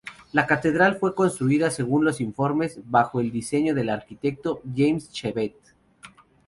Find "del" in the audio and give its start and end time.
3.75-3.89